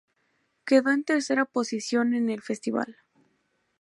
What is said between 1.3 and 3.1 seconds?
posición en el festival.